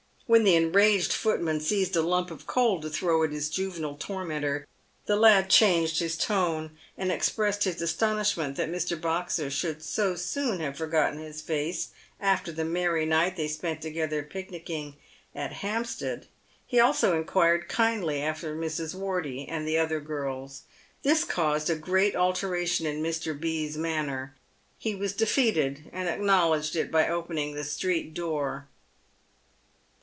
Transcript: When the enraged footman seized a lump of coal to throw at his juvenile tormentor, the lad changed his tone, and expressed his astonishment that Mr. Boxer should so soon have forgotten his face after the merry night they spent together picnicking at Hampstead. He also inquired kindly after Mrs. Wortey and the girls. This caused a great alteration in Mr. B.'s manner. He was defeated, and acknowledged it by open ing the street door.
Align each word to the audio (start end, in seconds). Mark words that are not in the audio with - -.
When 0.27 0.45
the 0.45 0.55
enraged 0.55 1.11
footman 1.11 1.59
seized 1.59 1.93
a 1.97 2.01
lump 2.01 2.31
of 2.31 2.47
coal 2.47 2.79
to 2.79 2.89
throw 2.89 3.21
at 3.25 3.31
his 3.31 3.49
juvenile 3.49 3.95
tormentor, 3.97 4.65
the 5.05 5.17
lad 5.17 5.49
changed 5.49 5.99
his 5.99 6.15
tone, 6.15 6.77
and 6.97 7.11
expressed 7.11 7.65
his 7.65 7.81
astonishment 7.81 8.55
that 8.55 8.71
Mr. 8.71 8.95
Boxer 8.99 9.49
should 9.49 9.83
so 9.83 10.15
soon 10.15 10.61
have 10.61 10.77
forgotten 10.77 11.19
his 11.19 11.41
face 11.41 11.89
after 12.17 12.49
the 12.53 12.63
merry 12.63 13.05
night 13.05 13.35
they 13.35 13.49
spent 13.49 13.81
together 13.81 14.23
picnicking 14.23 14.95
at 15.35 15.51
Hampstead. 15.51 16.27
He 16.65 16.79
also 16.79 17.13
inquired 17.13 17.67
kindly 17.67 18.21
after 18.21 18.55
Mrs. 18.55 18.95
Wortey 18.95 19.45
and 19.49 19.67
the 19.67 19.75
girls. 19.99 20.61
This 21.03 21.25
caused 21.25 21.69
a 21.69 21.75
great 21.75 22.15
alteration 22.15 22.85
in 22.85 23.03
Mr. 23.03 23.37
B.'s 23.37 23.75
manner. 23.75 24.37
He 24.77 24.95
was 24.95 25.11
defeated, 25.11 25.89
and 25.91 26.07
acknowledged 26.07 26.77
it 26.77 26.89
by 26.89 27.09
open 27.09 27.37
ing 27.37 27.53
the 27.55 27.65
street 27.65 28.13
door. 28.13 28.69